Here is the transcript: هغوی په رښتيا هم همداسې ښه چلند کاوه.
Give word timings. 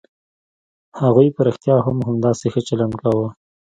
هغوی 1.01 1.27
په 1.35 1.41
رښتيا 1.47 1.75
هم 1.85 1.97
همداسې 2.07 2.45
ښه 2.53 2.61
چلند 2.67 2.93
کاوه. 3.01 3.27